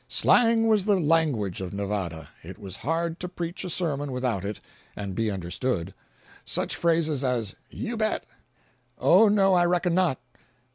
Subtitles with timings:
[0.07, 2.29] Slang was the language of Nevada.
[2.41, 4.59] It was hard to preach a sermon without it,
[4.95, 5.93] and be understood.
[6.43, 8.25] Such phrases as "You bet!"
[8.97, 10.19] "Oh, no, I reckon not!"